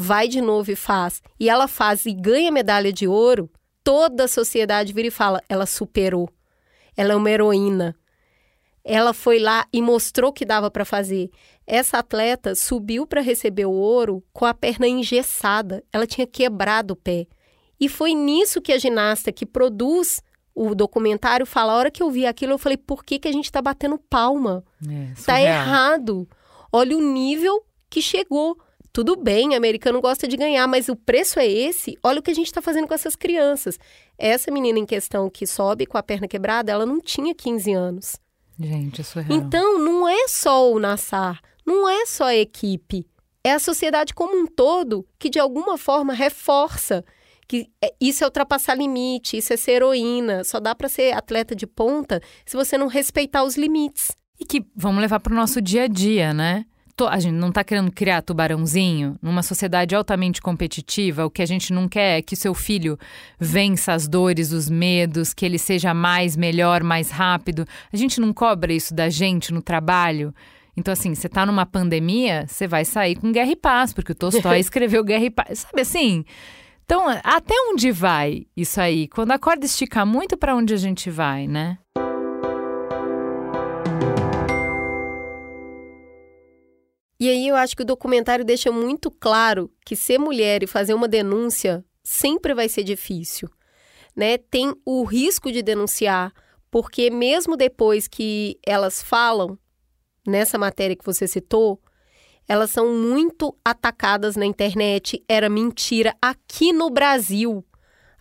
Vai 0.04 0.28
de 0.28 0.42
novo 0.42 0.70
e 0.70 0.76
faz, 0.76 1.24
e 1.40 1.50
ela 1.50 1.68
faz 1.68 2.06
e 2.06 2.12
ganha 2.12 2.52
medalha 2.52 2.92
de 2.92 3.08
ouro, 3.08 3.50
toda 3.84 4.26
a 4.26 4.28
sociedade 4.28 4.92
vira 4.92 5.08
e 5.08 5.12
fala: 5.12 5.42
ela 5.48 5.66
superou. 5.66 6.30
Ela 6.96 7.14
é 7.14 7.16
uma 7.16 7.32
heroína. 7.32 7.96
Ela 8.84 9.14
foi 9.14 9.40
lá 9.40 9.66
e 9.72 9.82
mostrou 9.82 10.34
que 10.34 10.46
dava 10.46 10.70
para 10.70 10.84
fazer. 10.84 11.32
Essa 11.66 12.00
atleta 12.00 12.54
subiu 12.54 13.08
para 13.08 13.22
receber 13.22 13.66
o 13.66 13.72
ouro 13.72 14.22
com 14.34 14.46
a 14.46 14.54
perna 14.54 14.86
engessada. 14.86 15.82
Ela 15.92 16.06
tinha 16.06 16.28
quebrado 16.28 16.92
o 16.92 16.98
pé. 16.98 17.26
E 17.80 17.88
foi 17.88 18.14
nisso 18.14 18.62
que 18.62 18.74
a 18.74 18.78
ginasta 18.78 19.32
que 19.32 19.46
produz 19.46 20.22
o 20.54 20.76
documentário 20.76 21.46
fala: 21.46 21.72
a 21.72 21.76
hora 21.78 21.92
que 21.92 22.04
eu 22.04 22.12
vi 22.12 22.26
aquilo, 22.26 22.52
eu 22.54 22.58
falei: 22.58 22.78
por 22.78 23.06
que, 23.06 23.20
que 23.20 23.28
a 23.28 23.32
gente 23.32 23.46
está 23.46 23.62
batendo 23.62 23.98
palma? 23.98 24.66
É, 24.86 25.14
tá 25.26 25.42
errado. 25.42 26.28
Olha 26.72 26.98
o 26.98 27.02
nível 27.02 27.66
que 27.90 28.02
chegou. 28.02 28.58
Tudo 28.94 29.16
bem, 29.16 29.56
americano 29.56 30.00
gosta 30.00 30.28
de 30.28 30.38
ganhar, 30.38 30.68
mas 30.68 30.88
o 30.88 30.96
preço 30.96 31.40
é 31.40 31.48
esse. 31.48 31.98
Olha 32.04 32.20
o 32.20 32.22
que 32.22 32.30
a 32.30 32.36
gente 32.36 32.46
está 32.46 32.62
fazendo 32.62 32.88
com 32.88 32.94
essas 32.94 33.16
crianças. 33.16 33.80
Essa 34.20 34.52
menina 34.52 34.78
em 34.78 34.86
questão 34.86 35.32
que 35.32 35.48
sobe 35.48 35.88
com 35.88 35.98
a 35.98 36.04
perna 36.04 36.28
quebrada, 36.28 36.72
ela 36.72 36.86
não 36.86 37.02
tinha 37.02 37.34
15 37.34 37.74
anos. 37.74 38.16
Gente, 38.60 39.02
isso 39.02 39.18
é 39.18 39.24
real. 39.24 39.40
Então, 39.40 39.80
não 39.80 40.08
é 40.08 40.28
só 40.28 40.72
o 40.72 40.80
Nassar, 40.80 41.42
não 41.66 41.90
é 41.90 42.06
só 42.06 42.26
a 42.26 42.36
equipe. 42.36 43.08
É 43.44 43.54
a 43.54 43.60
sociedade 43.60 44.14
como 44.14 44.40
um 44.40 44.46
todo 44.46 45.04
que, 45.18 45.28
de 45.28 45.40
alguma 45.40 45.76
forma, 45.76 46.14
reforça 46.14 47.04
que 47.48 47.70
é, 47.84 47.94
isso 48.00 48.24
é 48.24 48.28
ultrapassar 48.28 48.76
limite, 48.76 49.38
isso 49.38 49.52
é 49.52 49.58
ser 49.58 49.72
heroína. 49.74 50.44
Só 50.44 50.60
dá 50.60 50.76
para 50.76 50.88
ser 50.88 51.14
atleta 51.14 51.56
de 51.56 51.66
ponta 51.66 52.22
se 52.46 52.56
você 52.56 52.78
não 52.78 52.88
respeitar 52.88 53.44
os 53.44 53.58
limites. 53.58 54.12
E 54.40 54.46
que 54.46 54.64
vamos 54.76 55.02
levar 55.02 55.20
para 55.20 55.34
o 55.34 55.36
nosso 55.36 55.60
dia 55.60 55.84
a 55.84 55.88
dia, 55.88 56.32
né? 56.32 56.66
A 57.10 57.20
gente 57.20 57.34
não 57.34 57.50
está 57.50 57.64
querendo 57.64 57.92
criar 57.92 58.22
tubarãozinho 58.22 59.18
numa 59.22 59.42
sociedade 59.42 59.96
altamente 59.96 60.42
competitiva. 60.42 61.26
O 61.26 61.30
que 61.30 61.42
a 61.42 61.46
gente 61.46 61.74
não 61.74 61.88
quer 61.88 62.20
é 62.20 62.22
que 62.22 62.36
seu 62.36 62.54
filho 62.54 62.98
vença 63.40 63.94
as 63.94 64.08
dores, 64.08 64.52
os 64.52 64.70
medos, 64.70 65.34
que 65.34 65.46
ele 65.46 65.58
seja 65.58 65.94
mais, 65.94 66.36
melhor, 66.36 66.84
mais 66.84 67.10
rápido. 67.10 67.66
A 67.92 67.98
gente 67.98 68.22
não 68.22 68.32
cobra 68.32 68.72
isso 68.72 68.94
da 68.94 69.10
gente 69.10 69.52
no 69.52 69.62
trabalho. 69.62 70.34
Então, 70.78 70.92
assim, 70.92 71.14
você 71.16 71.28
está 71.28 71.46
numa 71.46 71.66
pandemia, 71.66 72.46
você 72.48 72.68
vai 72.68 72.86
sair 72.86 73.16
com 73.16 73.32
guerra 73.32 73.52
e 73.52 73.56
paz, 73.56 73.92
porque 73.92 74.12
o 74.12 74.16
Tolstói 74.16 74.60
escreveu 74.62 75.04
guerra 75.04 75.26
e 75.26 75.30
paz. 75.30 75.60
Sabe 75.60 75.82
assim? 75.82 76.24
Então, 76.86 77.06
até 77.24 77.54
onde 77.72 77.92
vai 77.92 78.46
isso 78.56 78.80
aí? 78.80 79.08
Quando 79.08 79.32
a 79.32 79.40
corda 79.40 79.66
estica 79.66 80.06
muito, 80.06 80.38
para 80.38 80.56
onde 80.56 80.74
a 80.74 80.78
gente 80.78 81.10
vai, 81.10 81.48
né? 81.48 81.78
E 87.24 87.30
aí 87.30 87.48
eu 87.48 87.56
acho 87.56 87.74
que 87.74 87.84
o 87.84 87.86
documentário 87.86 88.44
deixa 88.44 88.70
muito 88.70 89.10
claro 89.10 89.72
que 89.86 89.96
ser 89.96 90.18
mulher 90.20 90.62
e 90.62 90.68
fazer 90.68 90.94
uma 90.94 91.08
denúncia 91.08 91.82
sempre 92.04 92.54
vai 92.54 92.68
ser 92.68 92.84
difícil, 92.84 93.50
né? 94.14 94.38
Tem 94.38 94.76
o 94.86 95.06
risco 95.06 95.50
de 95.50 95.62
denunciar, 95.62 96.34
porque 96.70 97.10
mesmo 97.10 97.56
depois 97.56 98.10
que 98.10 98.60
elas 98.62 99.02
falam 99.02 99.58
nessa 100.28 100.58
matéria 100.58 100.98
que 100.98 101.06
você 101.06 101.26
citou, 101.26 101.82
elas 102.46 102.72
são 102.72 102.94
muito 102.94 103.58
atacadas 103.64 104.36
na 104.36 104.46
internet. 104.46 105.24
Era 105.26 105.48
mentira. 105.48 106.14
Aqui 106.22 106.74
no 106.74 106.90
Brasil, 106.90 107.64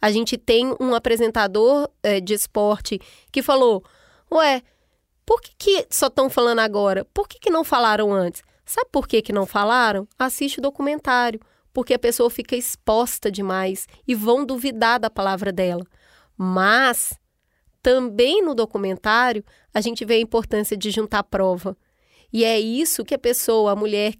a 0.00 0.12
gente 0.12 0.38
tem 0.38 0.76
um 0.78 0.94
apresentador 0.94 1.90
é, 2.04 2.20
de 2.20 2.34
esporte 2.34 3.00
que 3.32 3.42
falou: 3.42 3.82
Ué, 4.30 4.62
por 5.26 5.40
que, 5.40 5.50
que 5.58 5.86
só 5.90 6.06
estão 6.06 6.30
falando 6.30 6.60
agora? 6.60 7.04
Por 7.12 7.26
que, 7.26 7.40
que 7.40 7.50
não 7.50 7.64
falaram 7.64 8.12
antes? 8.12 8.44
Sabe 8.72 8.88
por 8.90 9.06
que, 9.06 9.20
que 9.20 9.34
não 9.34 9.44
falaram? 9.44 10.08
Assiste 10.18 10.58
o 10.58 10.62
documentário. 10.62 11.38
Porque 11.74 11.92
a 11.92 11.98
pessoa 11.98 12.30
fica 12.30 12.56
exposta 12.56 13.30
demais 13.30 13.86
e 14.08 14.14
vão 14.14 14.46
duvidar 14.46 14.98
da 14.98 15.10
palavra 15.10 15.52
dela. 15.52 15.84
Mas 16.38 17.12
também 17.82 18.42
no 18.42 18.54
documentário 18.54 19.44
a 19.74 19.82
gente 19.82 20.06
vê 20.06 20.14
a 20.14 20.20
importância 20.20 20.74
de 20.74 20.90
juntar 20.90 21.22
prova. 21.24 21.76
E 22.32 22.44
é 22.44 22.58
isso 22.58 23.04
que 23.04 23.14
a 23.14 23.18
pessoa, 23.18 23.72
a 23.72 23.76
mulher 23.76 24.14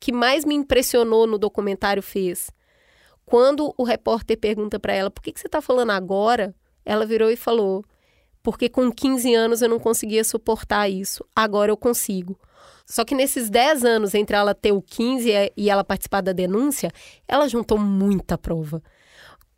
que 0.00 0.10
mais 0.10 0.44
me 0.44 0.56
impressionou 0.56 1.24
no 1.24 1.38
documentário 1.38 2.02
fez. 2.02 2.50
Quando 3.24 3.72
o 3.78 3.84
repórter 3.84 4.36
pergunta 4.36 4.80
para 4.80 4.92
ela 4.92 5.08
por 5.08 5.22
que, 5.22 5.30
que 5.30 5.38
você 5.38 5.46
está 5.46 5.62
falando 5.62 5.90
agora, 5.90 6.52
ela 6.84 7.06
virou 7.06 7.30
e 7.30 7.36
falou: 7.36 7.84
porque 8.42 8.68
com 8.68 8.90
15 8.90 9.32
anos 9.34 9.62
eu 9.62 9.68
não 9.68 9.78
conseguia 9.78 10.24
suportar 10.24 10.88
isso, 10.88 11.24
agora 11.32 11.70
eu 11.70 11.76
consigo. 11.76 12.36
Só 12.86 13.04
que 13.04 13.14
nesses 13.14 13.48
10 13.48 13.84
anos 13.84 14.14
entre 14.14 14.36
ela 14.36 14.54
ter 14.54 14.72
o 14.72 14.82
15 14.82 15.52
e 15.56 15.70
ela 15.70 15.82
participar 15.82 16.20
da 16.20 16.32
denúncia, 16.32 16.90
ela 17.26 17.48
juntou 17.48 17.78
muita 17.78 18.36
prova 18.36 18.82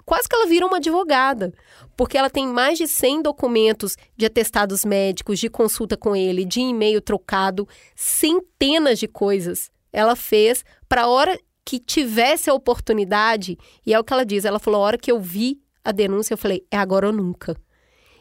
quase 0.07 0.29
que 0.29 0.37
ela 0.37 0.47
vira 0.47 0.65
uma 0.65 0.77
advogada, 0.77 1.53
porque 1.97 2.17
ela 2.17 2.31
tem 2.31 2.47
mais 2.47 2.79
de 2.79 2.87
100 2.87 3.23
documentos 3.23 3.97
de 4.17 4.25
atestados 4.25 4.85
médicos, 4.85 5.41
de 5.41 5.51
consulta 5.51 5.97
com 5.97 6.15
ele, 6.15 6.45
de 6.45 6.61
e-mail 6.61 7.03
trocado, 7.03 7.69
centenas 7.97 9.01
de 9.01 9.09
coisas 9.09 9.69
ela 9.93 10.15
fez 10.15 10.65
para 10.89 11.03
a 11.03 11.09
hora 11.09 11.39
que 11.65 11.81
tivesse 11.81 12.49
a 12.49 12.55
oportunidade, 12.55 13.59
e 13.85 13.93
é 13.93 13.99
o 13.99 14.05
que 14.05 14.13
ela 14.13 14.25
diz, 14.25 14.45
ela 14.45 14.61
falou, 14.61 14.83
a 14.83 14.85
hora 14.85 14.99
que 14.99 15.11
eu 15.11 15.19
vi 15.19 15.61
a 15.83 15.91
denúncia, 15.91 16.35
eu 16.35 16.39
falei, 16.39 16.65
é 16.71 16.77
agora 16.77 17.07
ou 17.07 17.13
nunca. 17.13 17.57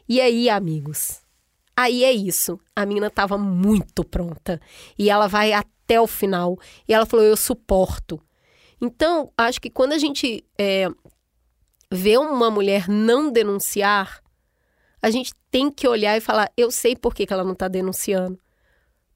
E 0.08 0.22
aí, 0.22 0.50
amigos, 0.50 1.22
aí 1.76 2.04
é 2.04 2.12
isso, 2.12 2.60
a 2.76 2.86
menina 2.86 3.08
estava 3.08 3.38
muito 3.38 4.04
pronta, 4.04 4.62
e 4.98 5.10
ela 5.10 5.28
vai 5.28 5.54
até 5.54 6.00
o 6.00 6.08
final, 6.08 6.58
e 6.88 6.94
ela 6.94 7.06
falou, 7.06 7.26
eu 7.26 7.38
suporto. 7.38 8.22
Então, 8.82 9.32
acho 9.38 9.60
que 9.62 9.70
quando 9.70 9.94
a 9.94 9.98
gente 9.98 10.44
é, 10.58 10.88
ver 11.92 12.20
uma 12.20 12.52
mulher 12.52 12.88
não 12.88 13.32
denunciar, 13.32 14.22
a 15.02 15.10
gente 15.10 15.34
tem 15.52 15.70
que 15.72 15.88
olhar 15.88 16.18
e 16.18 16.22
falar: 16.22 16.52
eu 16.58 16.72
sei 16.72 16.96
por 16.96 17.14
que, 17.14 17.26
que 17.26 17.34
ela 17.34 17.44
não 17.44 17.54
está 17.54 17.68
denunciando. 17.68 18.40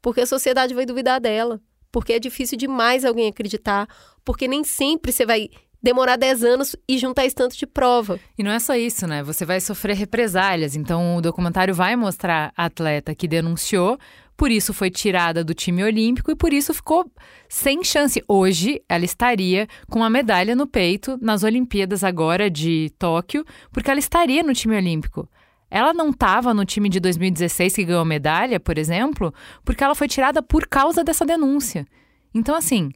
Porque 0.01 0.21
a 0.21 0.25
sociedade 0.25 0.73
vai 0.73 0.85
duvidar 0.85 1.19
dela. 1.19 1.59
Porque 1.91 2.13
é 2.13 2.19
difícil 2.19 2.57
demais 2.57 3.03
alguém 3.03 3.27
acreditar. 3.27 3.87
Porque 4.23 4.47
nem 4.47 4.63
sempre 4.63 5.11
você 5.11 5.25
vai 5.25 5.49
demorar 5.81 6.17
10 6.17 6.43
anos 6.43 6.75
e 6.87 6.97
juntar 6.97 7.25
esse 7.25 7.35
tanto 7.35 7.57
de 7.57 7.65
prova. 7.65 8.19
E 8.37 8.43
não 8.43 8.51
é 8.51 8.59
só 8.59 8.75
isso, 8.75 9.07
né? 9.07 9.23
Você 9.23 9.45
vai 9.45 9.59
sofrer 9.59 9.95
represálias. 9.95 10.75
Então, 10.75 11.17
o 11.17 11.21
documentário 11.21 11.73
vai 11.73 11.95
mostrar 11.95 12.51
a 12.55 12.65
atleta 12.65 13.15
que 13.15 13.27
denunciou, 13.27 13.97
por 14.39 14.51
isso 14.51 14.73
foi 14.73 14.89
tirada 14.89 15.43
do 15.43 15.53
time 15.53 15.83
olímpico 15.83 16.31
e 16.31 16.35
por 16.35 16.53
isso 16.53 16.73
ficou 16.73 17.11
sem 17.49 17.83
chance. 17.83 18.23
Hoje, 18.25 18.81
ela 18.87 19.03
estaria 19.03 19.67
com 19.89 19.99
uma 19.99 20.09
medalha 20.09 20.55
no 20.55 20.65
peito 20.65 21.17
nas 21.21 21.43
Olimpíadas 21.43 22.05
agora 22.05 22.49
de 22.49 22.89
Tóquio, 22.97 23.43
porque 23.69 23.91
ela 23.91 23.99
estaria 23.99 24.41
no 24.41 24.53
time 24.53 24.77
olímpico. 24.77 25.27
Ela 25.69 25.93
não 25.93 26.09
estava 26.09 26.53
no 26.53 26.65
time 26.65 26.89
de 26.89 26.99
2016 26.99 27.75
que 27.75 27.83
ganhou 27.83 28.05
medalha, 28.05 28.59
por 28.59 28.77
exemplo, 28.77 29.33
porque 29.63 29.83
ela 29.83 29.93
foi 29.93 30.07
tirada 30.07 30.41
por 30.41 30.67
causa 30.67 31.03
dessa 31.03 31.25
denúncia. 31.25 31.85
Então, 32.33 32.55
assim, 32.55 32.91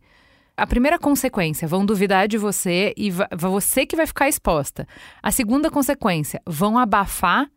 a 0.55 0.67
primeira 0.67 0.99
consequência, 0.99 1.67
vão 1.67 1.85
duvidar 1.85 2.27
de 2.27 2.37
você 2.37 2.93
e 2.95 3.09
você 3.35 3.85
que 3.85 3.95
vai 3.95 4.05
ficar 4.05 4.29
exposta. 4.29 4.87
A 5.21 5.31
segunda 5.31 5.71
consequência, 5.71 6.41
vão 6.45 6.77
abafar 6.77 7.49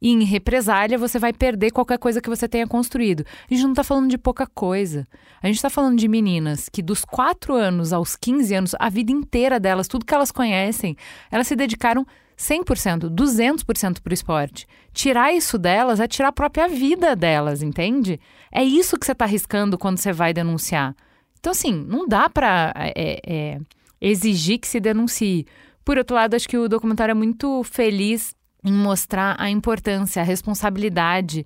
e 0.00 0.10
em 0.10 0.24
represália 0.24 0.98
você 0.98 1.18
vai 1.18 1.32
perder 1.32 1.70
qualquer 1.70 1.96
coisa 1.96 2.20
que 2.20 2.28
você 2.28 2.48
tenha 2.48 2.66
construído. 2.66 3.24
A 3.48 3.54
gente 3.54 3.62
não 3.62 3.70
está 3.70 3.84
falando 3.84 4.10
de 4.10 4.18
pouca 4.18 4.46
coisa. 4.46 5.06
A 5.40 5.46
gente 5.46 5.56
está 5.56 5.70
falando 5.70 5.96
de 5.96 6.08
meninas 6.08 6.68
que 6.68 6.82
dos 6.82 7.04
4 7.04 7.54
anos 7.54 7.92
aos 7.92 8.16
15 8.16 8.54
anos, 8.54 8.74
a 8.78 8.90
vida 8.90 9.12
inteira 9.12 9.60
delas, 9.60 9.86
tudo 9.86 10.04
que 10.04 10.14
elas 10.14 10.32
conhecem, 10.32 10.96
elas 11.30 11.46
se 11.46 11.54
dedicaram 11.54 12.04
100%, 12.36 13.08
200% 13.08 14.00
para 14.00 14.10
o 14.10 14.14
esporte. 14.14 14.66
Tirar 14.92 15.32
isso 15.32 15.56
delas 15.56 16.00
é 16.00 16.08
tirar 16.08 16.28
a 16.28 16.32
própria 16.32 16.68
vida 16.68 17.14
delas, 17.14 17.62
entende? 17.62 18.20
É 18.50 18.64
isso 18.64 18.98
que 18.98 19.06
você 19.06 19.12
está 19.12 19.24
arriscando 19.24 19.78
quando 19.78 19.98
você 19.98 20.12
vai 20.12 20.34
denunciar. 20.34 20.96
Então, 21.42 21.50
assim, 21.50 21.74
não 21.88 22.06
dá 22.06 22.30
para 22.30 22.72
é, 22.76 23.20
é, 23.26 23.58
exigir 24.00 24.60
que 24.60 24.68
se 24.68 24.78
denuncie. 24.78 25.44
Por 25.84 25.98
outro 25.98 26.14
lado, 26.14 26.34
acho 26.34 26.48
que 26.48 26.56
o 26.56 26.68
documentário 26.68 27.10
é 27.10 27.14
muito 27.16 27.64
feliz 27.64 28.32
em 28.64 28.72
mostrar 28.72 29.34
a 29.40 29.50
importância, 29.50 30.22
a 30.22 30.24
responsabilidade 30.24 31.44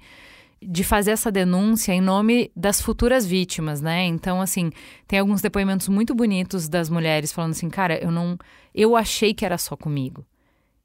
de 0.60 0.84
fazer 0.84 1.12
essa 1.12 1.32
denúncia 1.32 1.94
em 1.94 2.02
nome 2.02 2.50
das 2.54 2.78
futuras 2.78 3.24
vítimas, 3.24 3.80
né? 3.80 4.04
Então, 4.04 4.38
assim, 4.42 4.70
tem 5.08 5.18
alguns 5.18 5.40
depoimentos 5.40 5.88
muito 5.88 6.14
bonitos 6.14 6.68
das 6.68 6.90
mulheres 6.90 7.32
falando 7.32 7.52
assim, 7.52 7.70
cara, 7.70 7.98
eu 7.98 8.10
não, 8.10 8.36
eu 8.74 8.96
achei 8.96 9.32
que 9.32 9.46
era 9.46 9.56
só 9.56 9.78
comigo. 9.78 10.26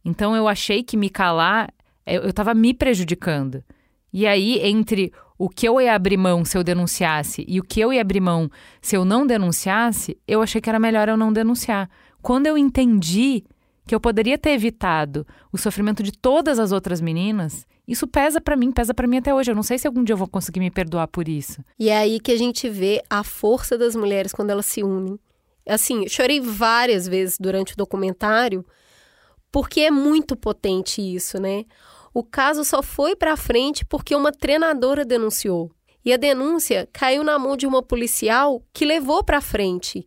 Então, 0.06 0.38
eu 0.38 0.48
achei 0.48 0.84
que 0.84 0.96
me 0.96 1.10
calar, 1.10 1.70
eu 2.06 2.30
estava 2.30 2.54
me 2.54 2.74
prejudicando. 2.74 3.62
E 4.14 4.26
aí, 4.26 4.60
entre 4.62 5.12
o 5.44 5.50
que 5.50 5.68
eu 5.68 5.82
ia 5.82 5.96
abrir 5.96 6.18
mão 6.18 6.46
se 6.46 6.56
eu 6.56 6.64
denunciasse 6.64 7.44
e 7.48 7.60
o 7.60 7.64
que 7.64 7.80
eu 7.80 7.92
ia 7.92 8.02
abrir 8.02 8.22
mão 8.22 8.48
se 8.80 8.96
eu 8.96 9.04
não 9.04 9.26
denunciasse, 9.26 10.16
eu 10.28 10.40
achei 10.40 10.62
que 10.62 10.70
era 10.70 10.80
melhor 10.80 11.10
eu 11.10 11.18
não 11.18 11.34
denunciar. 11.34 11.90
Quando 12.22 12.46
eu 12.46 12.56
entendi 12.56 13.44
que 13.88 13.96
eu 13.96 14.00
poderia 14.00 14.38
ter 14.38 14.52
evitado 14.52 15.26
o 15.52 15.58
sofrimento 15.58 16.04
de 16.04 16.12
todas 16.12 16.60
as 16.60 16.72
outras 16.72 17.02
meninas, 17.02 17.66
isso 17.88 18.06
pesa 18.06 18.40
para 18.40 18.56
mim, 18.56 18.72
pesa 18.72 18.94
para 18.94 19.08
mim 19.08 19.18
até 19.18 19.34
hoje. 19.34 19.50
Eu 19.50 19.56
não 19.56 19.64
sei 19.64 19.80
se 19.80 19.88
algum 19.88 20.04
dia 20.04 20.14
eu 20.14 20.18
vou 20.18 20.28
conseguir 20.28 20.60
me 20.60 20.70
perdoar 20.70 21.08
por 21.08 21.28
isso. 21.28 21.66
E 21.80 21.90
é 21.90 21.98
aí 21.98 22.20
que 22.20 22.32
a 22.32 22.38
gente 22.38 22.70
vê 22.70 23.02
a 23.10 23.24
força 23.24 23.76
das 23.80 23.96
mulheres 23.96 24.32
quando 24.32 24.52
elas 24.52 24.68
se 24.68 24.84
unem. 24.84 25.18
Assim, 25.68 26.08
chorei 26.08 26.40
várias 26.40 27.08
vezes 27.08 27.40
durante 27.40 27.74
o 27.74 27.78
documentário, 27.78 28.64
porque 29.52 29.82
é 29.82 29.90
muito 29.90 30.36
potente 30.36 31.02
isso, 31.02 31.42
né? 31.42 31.66
O 32.14 32.24
caso 32.24 32.64
só 32.64 32.84
foi 32.84 33.16
para 33.16 33.38
frente 33.38 33.86
porque 33.86 34.16
uma 34.16 34.32
treinadora 34.32 35.06
denunciou. 35.06 35.72
E 36.04 36.12
a 36.12 36.18
denúncia 36.18 36.90
caiu 36.92 37.24
na 37.24 37.38
mão 37.38 37.56
de 37.56 37.68
uma 37.68 37.82
policial 37.82 38.62
que 38.74 38.86
levou 38.86 39.24
para 39.24 39.40
frente. 39.40 40.04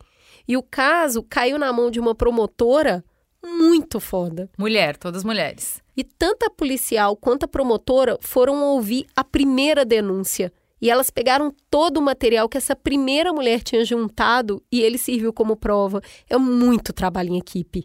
E 0.47 0.57
o 0.57 0.63
caso 0.63 1.23
caiu 1.23 1.59
na 1.59 1.73
mão 1.73 1.91
de 1.91 2.01
uma 2.01 2.15
promotora 2.15 3.05
muito 3.43 4.01
foda. 4.01 4.51
Mulher, 4.59 4.97
todas 4.97 5.25
mulheres. 5.25 5.83
E 5.97 6.03
tanto 6.03 6.45
a 6.45 6.51
policial 6.51 7.17
quanto 7.17 7.45
a 7.45 7.49
promotora 7.49 8.19
foram 8.21 8.63
ouvir 8.63 9.07
a 9.15 9.23
primeira 9.23 9.85
denúncia. 9.85 10.53
E 10.81 10.91
elas 10.91 11.09
pegaram 11.09 11.55
todo 11.71 11.99
o 11.99 12.03
material 12.03 12.49
que 12.49 12.59
essa 12.59 12.75
primeira 12.75 13.33
mulher 13.33 13.63
tinha 13.63 13.85
juntado 13.85 14.63
e 14.71 14.83
ele 14.83 14.99
serviu 14.99 15.33
como 15.33 15.57
prova. 15.57 16.03
É 16.29 16.37
muito 16.37 16.93
trabalho 16.93 17.31
em 17.31 17.39
equipe. 17.39 17.85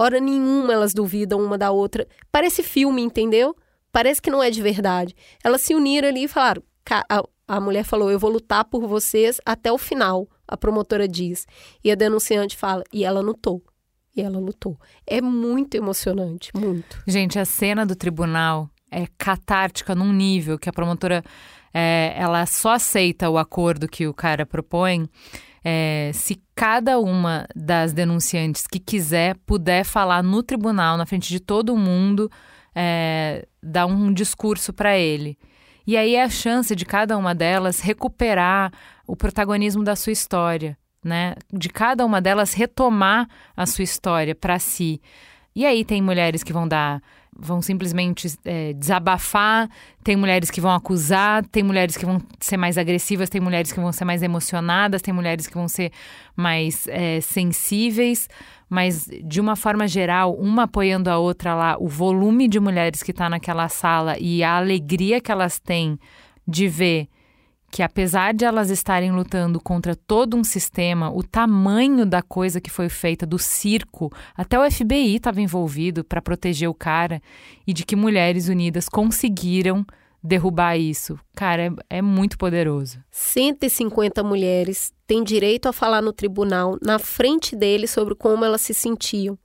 Hora 0.00 0.18
nenhuma 0.18 0.72
elas 0.72 0.94
duvidam 0.94 1.44
uma 1.44 1.58
da 1.58 1.70
outra. 1.70 2.08
Parece 2.32 2.62
filme, 2.62 3.02
entendeu? 3.02 3.54
Parece 3.92 4.22
que 4.22 4.30
não 4.30 4.42
é 4.42 4.50
de 4.50 4.62
verdade. 4.62 5.14
Elas 5.44 5.60
se 5.60 5.74
uniram 5.74 6.08
ali 6.08 6.24
e 6.24 6.28
falaram: 6.28 6.62
a, 6.90 7.22
a 7.46 7.60
mulher 7.60 7.84
falou, 7.84 8.10
eu 8.10 8.18
vou 8.18 8.30
lutar 8.30 8.64
por 8.64 8.86
vocês 8.86 9.38
até 9.44 9.70
o 9.70 9.76
final, 9.76 10.26
a 10.48 10.56
promotora 10.56 11.06
diz. 11.06 11.46
E 11.84 11.90
a 11.92 11.94
denunciante 11.94 12.56
fala, 12.56 12.82
e 12.90 13.04
ela 13.04 13.20
lutou. 13.20 13.62
E 14.16 14.22
ela 14.22 14.38
lutou. 14.38 14.78
É 15.06 15.20
muito 15.20 15.74
emocionante, 15.74 16.50
muito. 16.56 17.02
Gente, 17.06 17.38
a 17.38 17.44
cena 17.44 17.84
do 17.84 17.94
tribunal 17.94 18.70
é 18.90 19.04
catártica 19.18 19.94
num 19.94 20.14
nível 20.14 20.58
que 20.58 20.70
a 20.70 20.72
promotora 20.72 21.22
é, 21.74 22.14
ela 22.16 22.46
só 22.46 22.70
aceita 22.70 23.28
o 23.28 23.36
acordo 23.36 23.86
que 23.86 24.06
o 24.06 24.14
cara 24.14 24.46
propõe 24.46 25.06
é, 25.64 26.10
se 26.14 26.42
cada 26.54 26.98
uma 26.98 27.46
das 27.54 27.92
denunciantes 27.92 28.66
que 28.66 28.78
quiser 28.78 29.36
puder 29.46 29.84
falar 29.84 30.22
no 30.22 30.42
tribunal, 30.42 30.96
na 30.96 31.06
frente 31.06 31.28
de 31.28 31.40
todo 31.40 31.76
mundo, 31.76 32.30
é, 32.74 33.46
dar 33.62 33.86
um 33.86 34.12
discurso 34.12 34.72
para 34.72 34.96
ele. 34.96 35.38
E 35.86 35.96
aí 35.96 36.14
é 36.14 36.22
a 36.22 36.30
chance 36.30 36.74
de 36.76 36.84
cada 36.84 37.16
uma 37.16 37.34
delas 37.34 37.80
recuperar 37.80 38.72
o 39.06 39.16
protagonismo 39.16 39.82
da 39.82 39.96
sua 39.96 40.12
história, 40.12 40.78
né? 41.04 41.34
De 41.52 41.68
cada 41.68 42.04
uma 42.06 42.20
delas 42.20 42.54
retomar 42.54 43.28
a 43.56 43.66
sua 43.66 43.82
história 43.82 44.34
para 44.34 44.58
si. 44.58 45.00
E 45.54 45.66
aí 45.66 45.84
tem 45.84 46.00
mulheres 46.00 46.42
que 46.42 46.52
vão 46.52 46.68
dar 46.68 47.02
vão 47.36 47.62
simplesmente 47.62 48.28
é, 48.44 48.72
desabafar, 48.72 49.68
tem 50.04 50.16
mulheres 50.16 50.50
que 50.50 50.60
vão 50.60 50.72
acusar, 50.72 51.44
tem 51.46 51.62
mulheres 51.62 51.96
que 51.96 52.04
vão 52.04 52.20
ser 52.38 52.56
mais 52.56 52.76
agressivas, 52.76 53.30
tem 53.30 53.40
mulheres 53.40 53.72
que 53.72 53.80
vão 53.80 53.92
ser 53.92 54.04
mais 54.04 54.22
emocionadas, 54.22 55.00
tem 55.00 55.14
mulheres 55.14 55.46
que 55.46 55.54
vão 55.54 55.68
ser 55.68 55.92
mais 56.36 56.86
é, 56.88 57.20
sensíveis, 57.20 58.28
mas 58.68 59.08
de 59.24 59.40
uma 59.40 59.56
forma 59.56 59.88
geral, 59.88 60.34
uma 60.34 60.64
apoiando 60.64 61.08
a 61.08 61.18
outra 61.18 61.54
lá, 61.54 61.76
o 61.78 61.88
volume 61.88 62.46
de 62.46 62.60
mulheres 62.60 63.02
que 63.02 63.10
está 63.10 63.28
naquela 63.28 63.68
sala 63.68 64.16
e 64.18 64.42
a 64.42 64.56
alegria 64.56 65.20
que 65.20 65.32
elas 65.32 65.58
têm 65.58 65.98
de 66.46 66.68
ver 66.68 67.08
que 67.70 67.82
apesar 67.82 68.34
de 68.34 68.44
elas 68.44 68.68
estarem 68.68 69.12
lutando 69.12 69.60
contra 69.60 69.94
todo 69.94 70.36
um 70.36 70.42
sistema, 70.42 71.10
o 71.10 71.22
tamanho 71.22 72.04
da 72.04 72.20
coisa 72.20 72.60
que 72.60 72.70
foi 72.70 72.88
feita, 72.88 73.24
do 73.24 73.38
circo, 73.38 74.12
até 74.36 74.58
o 74.58 74.68
FBI 74.68 75.16
estava 75.16 75.40
envolvido 75.40 76.02
para 76.02 76.20
proteger 76.20 76.68
o 76.68 76.74
cara, 76.74 77.22
e 77.66 77.72
de 77.72 77.84
que 77.84 77.94
Mulheres 77.94 78.48
Unidas 78.48 78.88
conseguiram 78.88 79.86
derrubar 80.22 80.76
isso. 80.76 81.18
Cara, 81.34 81.66
é, 81.88 81.98
é, 81.98 82.02
muito 82.02 82.36
poderoso. 82.36 82.98
150 83.10 84.22
mulheres 84.22 84.92
têm 85.06 85.22
direito 85.22 85.68
a 85.68 85.72
falar 85.72 86.02
no 86.02 86.12
tribunal, 86.12 86.76
na 86.82 86.98
frente 86.98 87.54
deles, 87.54 87.90
sobre 87.90 88.14
como 88.16 88.44
elas 88.44 88.60
se 88.60 88.74
sentiam. 88.74 89.38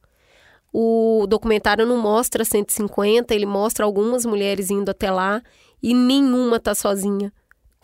O 0.74 1.26
documentário 1.30 1.86
não 1.86 1.98
mostra 1.98 2.44
150, 2.44 3.34
ele 3.34 3.46
mostra 3.46 3.86
algumas 3.86 4.26
mulheres 4.26 4.70
indo 4.70 4.90
até 4.90 5.10
lá 5.10 5.42
e 5.82 5.94
nenhuma 5.94 6.60
tá 6.60 6.76
sozinha 6.76 7.32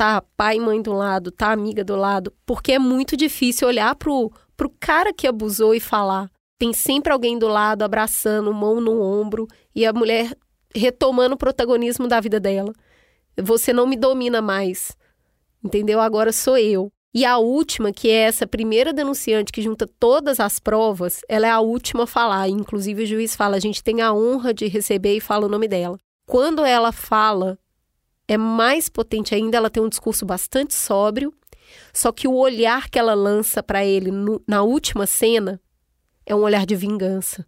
tá 0.02 0.20
pai 0.36 0.58
e 0.58 0.60
mãe 0.60 0.82
do 0.82 0.94
lado, 0.94 1.30
tá 1.30 1.52
amiga 1.52 1.84
do 1.84 1.96
lado, 1.96 2.34
porque 2.44 2.72
é 2.72 2.80
muito 2.80 3.16
difícil 3.16 3.68
olhar 3.68 3.94
pro, 3.94 4.32
pro 4.58 4.68
cara 4.80 5.14
que 5.14 5.28
abusou 5.28 5.76
e 5.76 5.80
falar. 5.80 6.28
Tem 6.58 6.74
sempre 6.74 7.14
alguém 7.14 7.38
do 7.38 7.48
lado 7.48 7.84
abraçando, 7.84 8.52
mão 8.52 8.82
no 8.82 9.00
ombro 9.00 9.46
e 9.76 9.86
a 9.86 9.94
mulher 9.94 10.36
retomando 10.74 11.36
o 11.36 11.38
protagonismo 11.38 12.08
da 12.08 12.20
vida 12.20 12.40
dela. 12.40 12.74
Você 13.38 13.72
não 13.72 13.86
me 13.86 13.96
domina 13.96 14.42
mais. 14.42 14.98
Entendeu? 15.64 16.00
Agora 16.00 16.32
sou 16.32 16.58
eu. 16.58 16.92
E 17.14 17.24
a 17.24 17.38
última, 17.38 17.92
que 17.92 18.10
é 18.10 18.24
essa 18.24 18.48
primeira 18.48 18.92
denunciante 18.92 19.52
que 19.52 19.62
junta 19.62 19.86
todas 20.00 20.40
as 20.40 20.60
provas, 20.60 21.22
ela 21.30 21.46
é 21.46 21.52
a 21.52 21.60
última 21.60 22.06
a 22.06 22.08
falar. 22.08 22.50
Inclusive, 22.50 23.04
o 23.04 23.06
juiz 23.06 23.36
fala: 23.36 23.58
a 23.58 23.60
gente 23.60 23.84
tem 23.84 24.02
a 24.02 24.12
honra 24.12 24.52
de 24.52 24.68
receber 24.68 25.16
e 25.16 25.22
fala 25.22 25.46
o 25.46 25.50
nome 25.50 25.68
dela. 25.68 26.00
Quando 26.26 26.66
ela 26.66 26.92
fala 26.92 27.60
é 28.32 28.38
mais 28.38 28.88
potente 28.88 29.36
ainda, 29.36 29.58
ela 29.58 29.70
tem 29.70 29.84
um 29.84 29.90
discurso 29.90 30.26
bastante 30.26 30.74
sóbrio, 30.74 31.34
só 31.94 32.14
que 32.14 32.30
o 32.30 32.34
olhar 32.34 32.90
que 32.90 32.98
ela 32.98 33.14
lança 33.14 33.62
para 33.62 33.84
ele 33.86 34.10
no, 34.10 34.42
na 34.48 34.64
última 34.64 35.06
cena 35.06 35.60
é 36.26 36.34
um 36.34 36.40
olhar 36.40 36.66
de 36.66 36.74
vingança. 36.74 37.46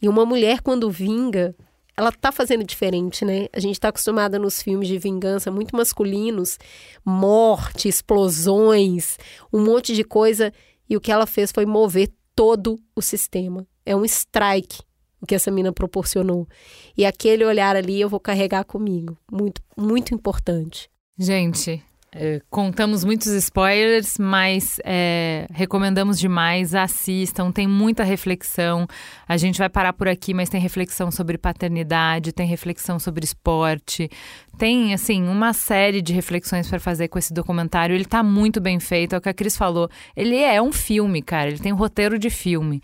E 0.00 0.08
uma 0.08 0.26
mulher, 0.26 0.62
quando 0.62 0.90
vinga, 0.90 1.54
ela 1.96 2.10
tá 2.10 2.32
fazendo 2.32 2.64
diferente, 2.64 3.24
né? 3.24 3.46
A 3.52 3.60
gente 3.60 3.78
tá 3.78 3.90
acostumada 3.90 4.36
nos 4.36 4.60
filmes 4.60 4.88
de 4.88 4.98
vingança 4.98 5.48
muito 5.48 5.76
masculinos, 5.76 6.58
morte, 7.04 7.86
explosões, 7.86 9.16
um 9.52 9.62
monte 9.62 9.94
de 9.94 10.02
coisa, 10.02 10.52
e 10.90 10.96
o 10.96 11.00
que 11.00 11.12
ela 11.12 11.24
fez 11.24 11.52
foi 11.52 11.66
mover 11.66 12.12
todo 12.34 12.80
o 12.96 13.00
sistema. 13.00 13.64
É 13.86 13.94
um 13.94 14.04
strike 14.04 14.80
o 15.22 15.26
que 15.26 15.34
essa 15.34 15.50
mina 15.50 15.72
proporcionou. 15.72 16.48
E 16.96 17.06
aquele 17.06 17.44
olhar 17.44 17.76
ali 17.76 18.00
eu 18.00 18.08
vou 18.08 18.20
carregar 18.20 18.64
comigo. 18.64 19.16
Muito, 19.30 19.62
muito 19.76 20.12
importante. 20.12 20.90
Gente, 21.16 21.80
é, 22.14 22.42
contamos 22.50 23.04
muitos 23.04 23.28
spoilers, 23.28 24.18
mas 24.18 24.78
é, 24.84 25.46
recomendamos 25.50 26.18
demais. 26.18 26.74
Assistam, 26.74 27.50
tem 27.50 27.66
muita 27.66 28.04
reflexão. 28.04 28.86
A 29.26 29.38
gente 29.38 29.58
vai 29.58 29.70
parar 29.70 29.94
por 29.94 30.08
aqui, 30.08 30.34
mas 30.34 30.50
tem 30.50 30.60
reflexão 30.60 31.10
sobre 31.10 31.38
paternidade, 31.38 32.32
tem 32.32 32.46
reflexão 32.46 32.98
sobre 32.98 33.24
esporte, 33.24 34.10
tem 34.58 34.92
assim 34.92 35.26
uma 35.26 35.54
série 35.54 36.02
de 36.02 36.12
reflexões 36.12 36.68
para 36.68 36.78
fazer 36.78 37.08
com 37.08 37.18
esse 37.18 37.32
documentário. 37.32 37.94
Ele 37.94 38.04
está 38.04 38.22
muito 38.22 38.60
bem 38.60 38.78
feito, 38.78 39.14
é 39.14 39.18
o 39.18 39.20
que 39.20 39.30
a 39.30 39.34
Cris 39.34 39.56
falou. 39.56 39.88
Ele 40.14 40.36
é 40.36 40.60
um 40.60 40.72
filme, 40.72 41.22
cara. 41.22 41.48
Ele 41.48 41.60
tem 41.60 41.72
um 41.72 41.76
roteiro 41.76 42.18
de 42.18 42.28
filme. 42.28 42.82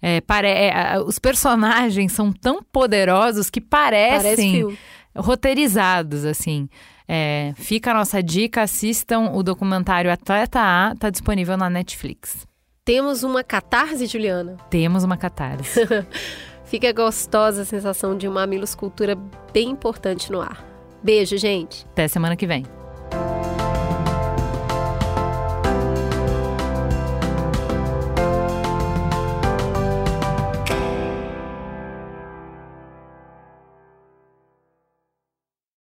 É, 0.00 0.20
pare... 0.20 0.48
É, 0.48 0.98
os 1.04 1.18
personagens 1.18 2.12
são 2.12 2.32
tão 2.32 2.62
poderosos 2.62 3.50
que 3.50 3.60
parecem 3.60 4.62
Parece 4.62 4.78
roteirizados, 5.18 6.24
assim. 6.24 6.68
É, 7.06 7.52
fica 7.56 7.90
a 7.90 7.94
nossa 7.94 8.22
dica, 8.22 8.62
assistam 8.62 9.32
o 9.32 9.42
documentário 9.42 10.12
Atleta 10.12 10.60
A, 10.60 10.94
tá 10.94 11.10
disponível 11.10 11.56
na 11.56 11.70
Netflix. 11.70 12.46
Temos 12.84 13.22
uma 13.22 13.42
catarse, 13.42 14.06
Juliana? 14.06 14.56
Temos 14.70 15.04
uma 15.04 15.16
catarse. 15.16 15.80
fica 16.64 16.92
gostosa 16.92 17.62
a 17.62 17.64
sensação 17.64 18.16
de 18.16 18.28
uma 18.28 18.46
escultura 18.56 19.16
bem 19.52 19.70
importante 19.70 20.30
no 20.30 20.40
ar. 20.40 20.64
Beijo, 21.02 21.36
gente. 21.36 21.86
Até 21.92 22.08
semana 22.08 22.36
que 22.36 22.46
vem. 22.46 22.64